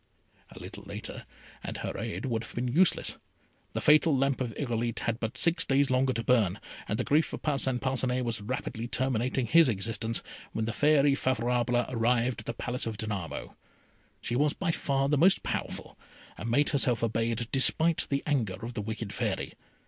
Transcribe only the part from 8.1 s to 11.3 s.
was rapidly terminating his existence, when the Fairy